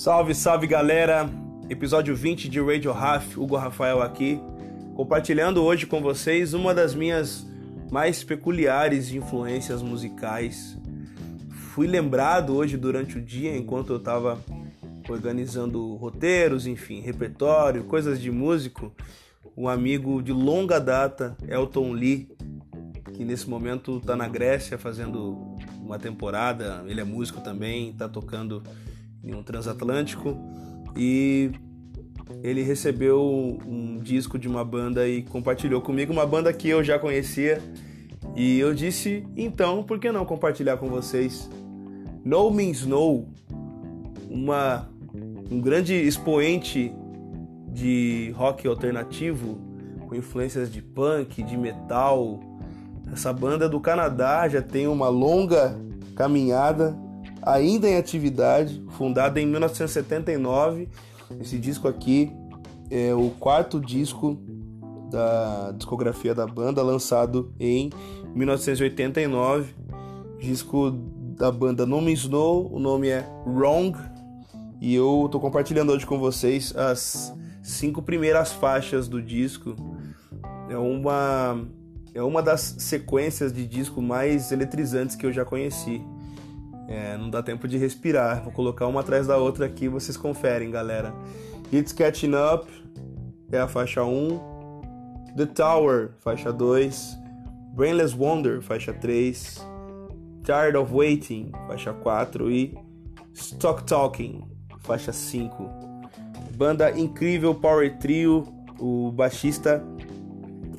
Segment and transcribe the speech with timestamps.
[0.00, 1.28] Salve, salve galera!
[1.68, 4.40] Episódio 20 de Radio Raf, Hugo Rafael aqui,
[4.94, 7.46] compartilhando hoje com vocês uma das minhas
[7.92, 10.74] mais peculiares influências musicais.
[11.74, 14.42] Fui lembrado hoje durante o dia, enquanto eu estava
[15.06, 18.90] organizando roteiros, enfim, repertório, coisas de músico,
[19.54, 22.26] um amigo de longa data, Elton Lee,
[23.12, 26.82] que nesse momento está na Grécia fazendo uma temporada.
[26.86, 28.62] Ele é músico também, está tocando
[29.22, 30.36] em um transatlântico
[30.96, 31.50] e
[32.42, 36.98] ele recebeu um disco de uma banda e compartilhou comigo uma banda que eu já
[36.98, 37.60] conhecia.
[38.36, 41.50] E eu disse então por que não compartilhar com vocês?
[42.24, 43.26] No Means No
[44.28, 44.88] uma
[45.50, 46.92] um grande expoente
[47.72, 49.58] de rock alternativo
[50.10, 52.40] com influências de punk, de metal.
[53.12, 55.76] Essa banda do Canadá já tem uma longa
[56.14, 56.96] caminhada,
[57.42, 60.88] ainda em atividade, fundada em 1979.
[61.40, 62.32] Esse disco aqui
[62.90, 64.38] é o quarto disco
[65.10, 67.90] da discografia da banda, lançado em
[68.34, 69.74] 1989.
[70.38, 70.90] Disco
[71.36, 73.96] da banda Nome Snow, o nome é Wrong,
[74.80, 79.74] e eu tô compartilhando hoje com vocês as cinco primeiras faixas do disco.
[80.68, 81.66] É uma
[82.14, 86.02] é uma das sequências de disco mais eletrizantes que eu já conheci.
[86.90, 88.42] É, não dá tempo de respirar.
[88.42, 91.14] Vou colocar uma atrás da outra aqui, vocês conferem, galera.
[91.72, 92.68] It's Catching Up
[93.52, 94.40] é a faixa 1.
[95.36, 97.16] The Tower, faixa 2.
[97.74, 99.64] Brainless Wonder, faixa 3.
[100.42, 102.50] Tired of Waiting, faixa 4.
[102.50, 102.76] E
[103.32, 104.42] Stock Talking,
[104.80, 105.70] faixa 5.
[106.56, 108.46] Banda incrível, Power Trio,
[108.80, 109.82] o baixista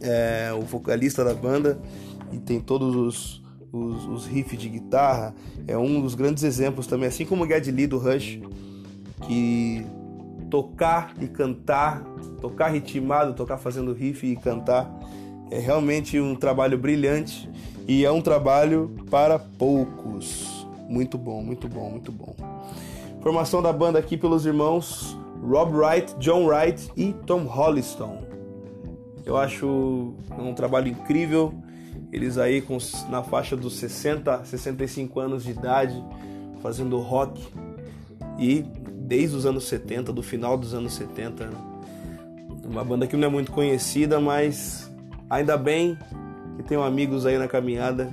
[0.02, 1.80] é o vocalista da banda
[2.32, 3.41] e tem todos os,
[3.72, 5.34] os, os riffs de guitarra.
[5.68, 8.40] É um dos grandes exemplos também, assim como o Geddy Lee do Rush,
[9.28, 9.86] que
[10.50, 12.04] tocar e cantar,
[12.42, 14.92] tocar ritmado, tocar fazendo riff e cantar,
[15.50, 17.50] é realmente um trabalho brilhante
[17.88, 20.68] e é um trabalho para poucos.
[20.90, 22.36] Muito bom, muito bom, muito bom.
[23.22, 28.22] Formação da banda aqui pelos irmãos Rob Wright, John Wright e Tom Holliston.
[29.26, 31.54] Eu acho um trabalho incrível.
[32.12, 32.78] Eles aí com,
[33.10, 36.04] na faixa dos 60, 65 anos de idade,
[36.62, 37.42] fazendo rock.
[38.38, 41.50] E desde os anos 70, do final dos anos 70.
[42.66, 44.92] Uma banda que não é muito conhecida, mas
[45.30, 45.98] ainda bem
[46.58, 48.10] que tenho amigos aí na caminhada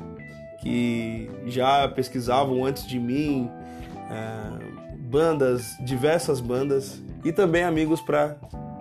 [0.61, 3.51] que já pesquisavam antes de mim.
[4.11, 8.37] É, bandas, diversas bandas e também amigos para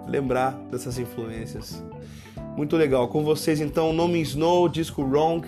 [0.07, 1.83] lembrar dessas influências.
[2.55, 3.07] Muito legal.
[3.07, 5.45] Com vocês então, No Means No, disco Wrong.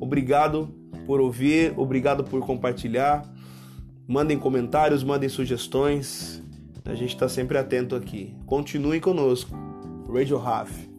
[0.00, 0.68] Obrigado
[1.06, 3.24] por ouvir, obrigado por compartilhar.
[4.06, 6.42] Mandem comentários, mandem sugestões.
[6.84, 8.34] A gente está sempre atento aqui.
[8.46, 9.56] Continue conosco.
[10.12, 10.91] Radio Raf.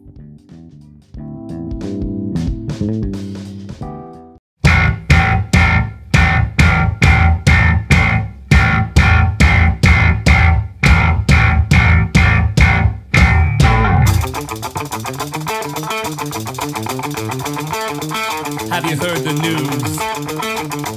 [18.74, 19.96] Have you heard the news?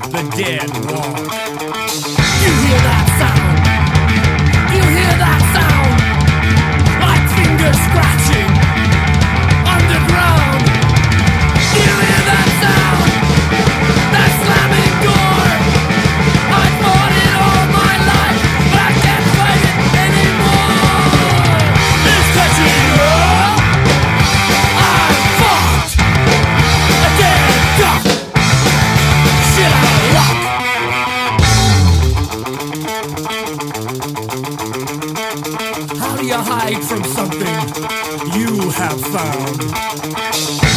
[0.10, 1.16] The dead walk.
[2.42, 2.97] You hear that
[36.44, 37.56] hide from something
[38.34, 40.77] you have found.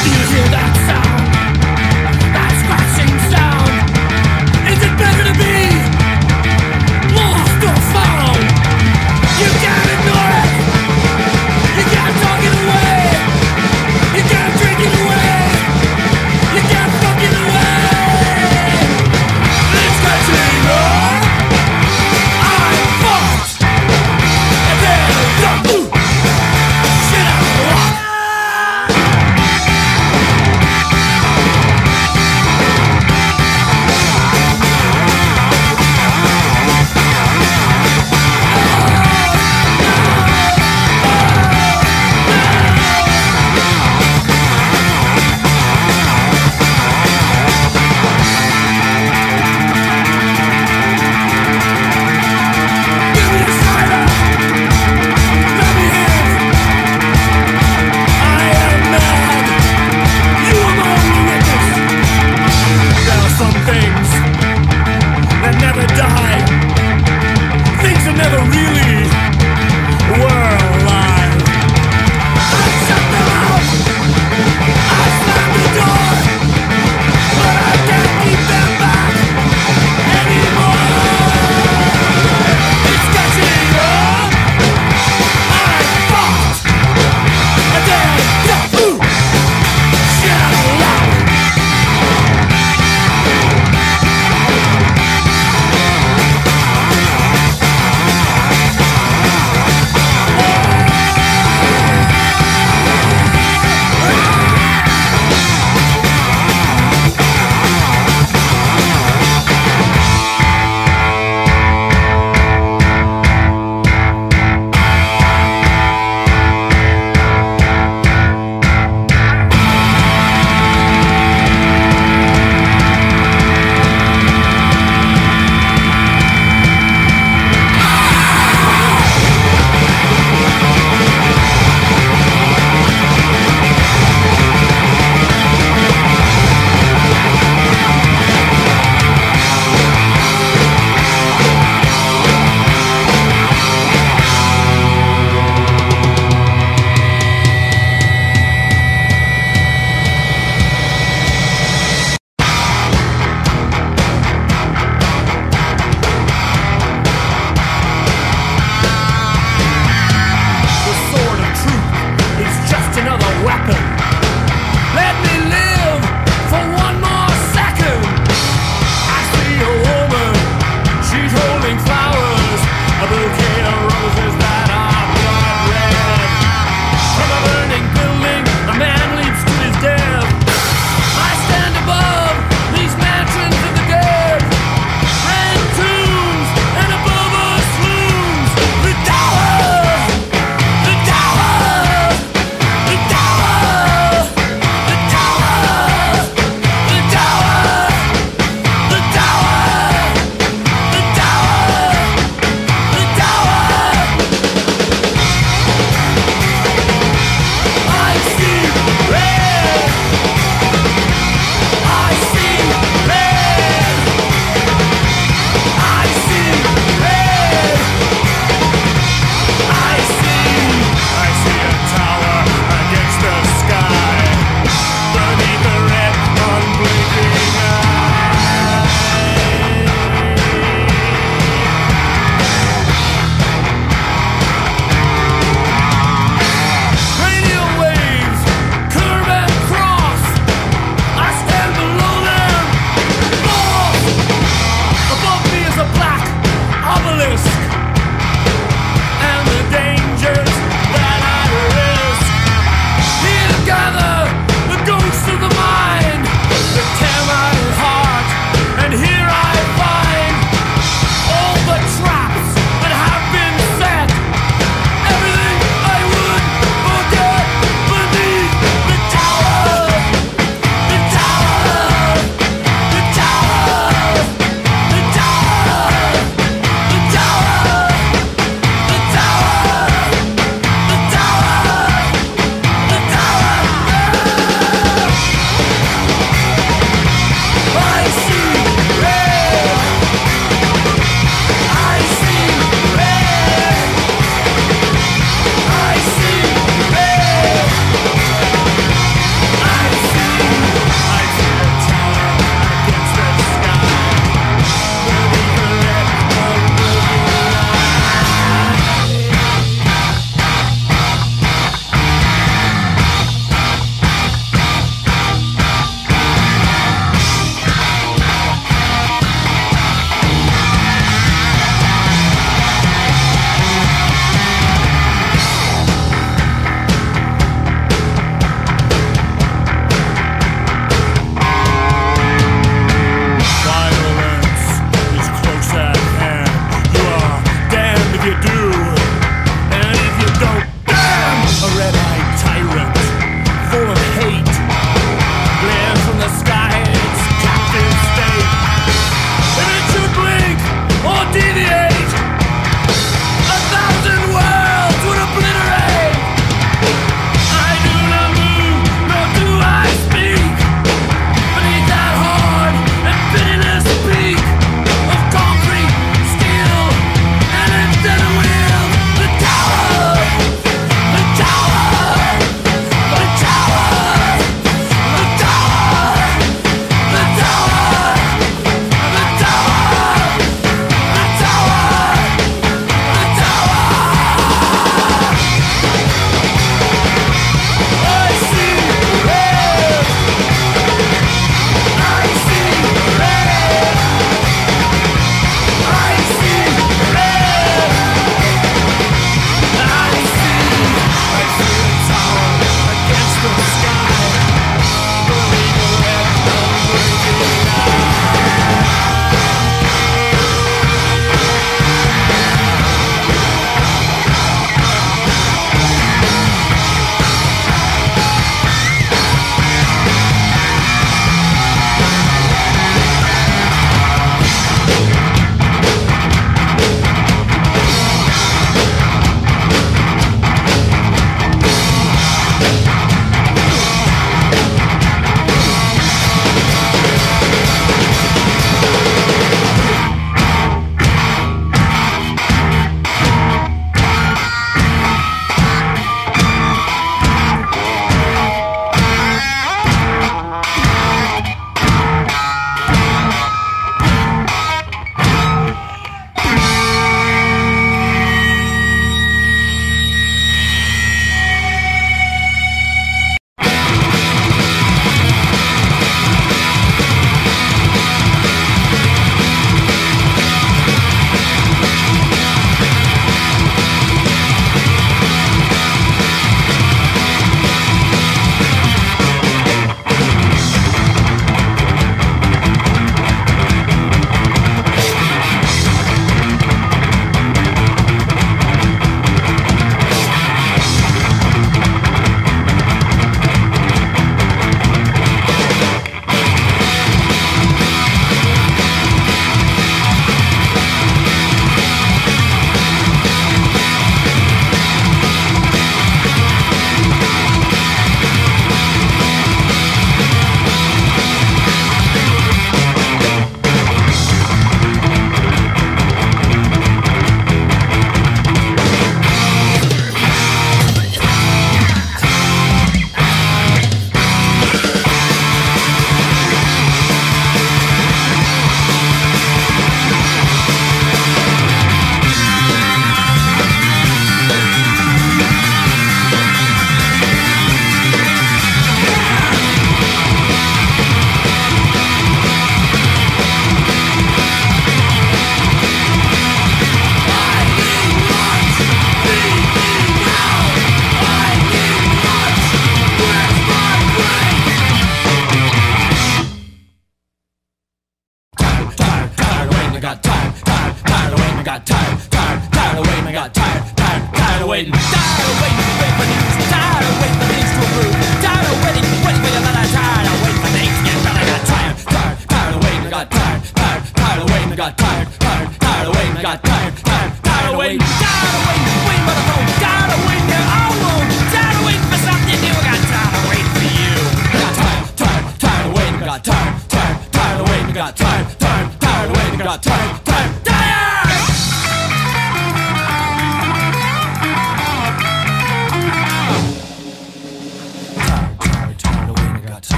[588.00, 589.60] Got tired, tired, tired of waiting.
[589.60, 590.49] I got tired, tired,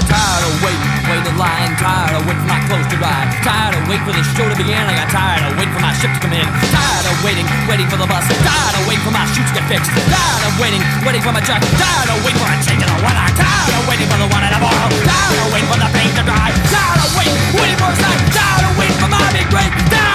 [0.00, 3.20] Got tired of waiting, waiting in line, tired of waiting for my clothes to dry,
[3.44, 4.80] tired of waiting for the show to begin.
[4.80, 7.84] I got tired of waiting for my ship to come in, tired of waiting, waiting
[7.84, 10.80] for the bus, tired of waiting for my shoes to get fixed, tired of waiting,
[11.04, 13.84] waiting for my jacket, tired of waiting for a change in the weather, tired of
[13.92, 16.48] waiting for the one in the bottle, tired of waiting for the paint to dry,
[16.48, 20.09] tired of waiting, waiting for a sign, tired of waiting for my big break, tired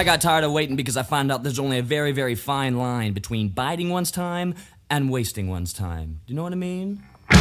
[0.00, 2.78] I got tired of waiting because I found out there's only a very, very fine
[2.78, 4.54] line between biding one's time
[4.88, 6.22] and wasting one's time.
[6.26, 7.02] Do you know what I mean?
[7.30, 7.36] I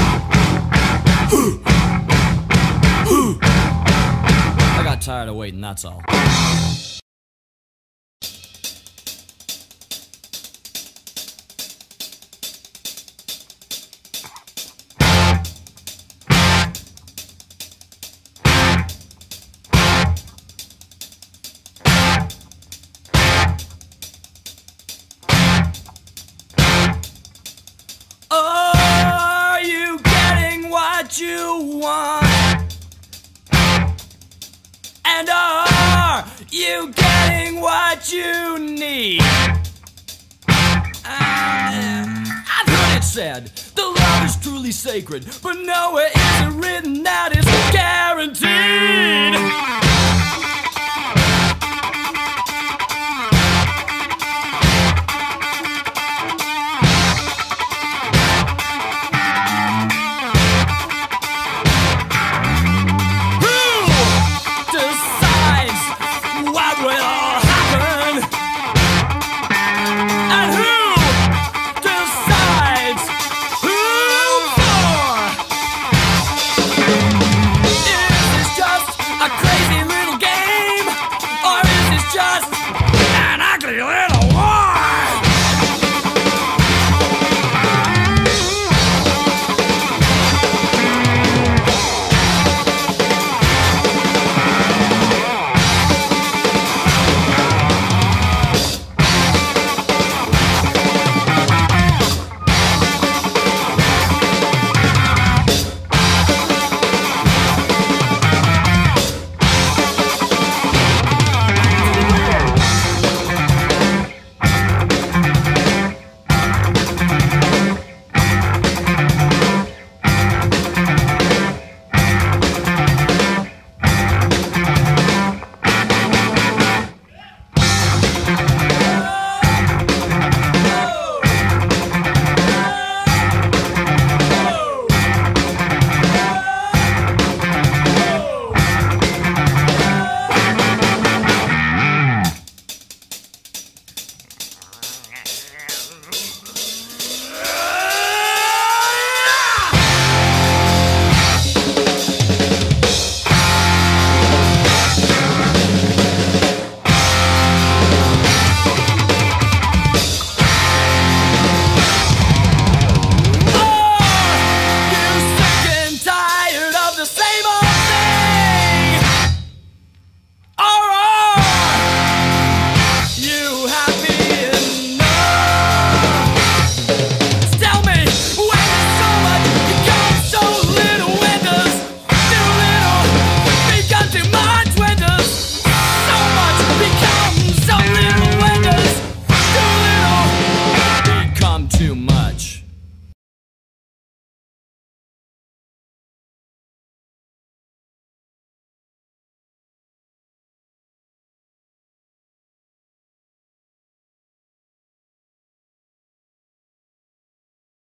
[4.83, 6.03] got tired of waiting, that's all.
[35.19, 39.19] And are you getting what you need?
[40.47, 47.03] Uh, I've heard it said the love is truly sacred, but nowhere is it written
[47.03, 49.88] that it's guaranteed.